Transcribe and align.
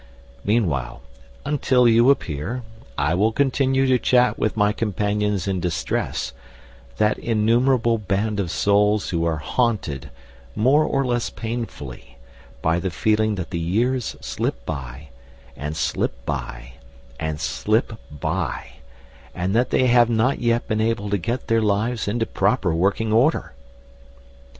Meanwhile, 0.43 1.03
until 1.45 1.87
you 1.87 2.09
appear, 2.09 2.63
I 2.97 3.13
will 3.13 3.31
continue 3.31 3.85
to 3.85 3.99
chat 3.99 4.39
with 4.39 4.57
my 4.57 4.73
companions 4.73 5.47
in 5.47 5.59
distress 5.59 6.33
that 6.97 7.19
innumerable 7.19 7.99
band 7.99 8.39
of 8.39 8.49
souls 8.49 9.09
who 9.09 9.25
are 9.25 9.37
haunted, 9.37 10.09
more 10.55 10.83
or 10.85 11.05
less 11.05 11.29
painfully, 11.29 12.17
by 12.63 12.79
the 12.79 12.89
feeling 12.89 13.35
that 13.35 13.51
the 13.51 13.59
years 13.59 14.15
slip 14.21 14.65
by, 14.65 15.09
and 15.55 15.77
slip 15.77 16.13
by, 16.25 16.73
and 17.19 17.39
slip 17.39 17.93
by, 18.09 18.77
and 19.35 19.55
that 19.55 19.69
they 19.69 19.85
have 19.85 20.09
not 20.09 20.39
yet 20.39 20.67
been 20.67 20.81
able 20.81 21.11
to 21.11 21.17
get 21.19 21.45
their 21.45 21.61
lives 21.61 22.07
into 22.07 22.25
proper 22.25 22.73
working 22.73 23.13
order. 23.13 23.53